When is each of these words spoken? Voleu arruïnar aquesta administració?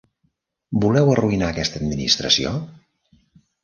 Voleu 0.85 1.13
arruïnar 1.17 1.51
aquesta 1.53 1.79
administració? 1.85 2.59